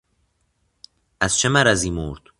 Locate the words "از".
1.21-1.37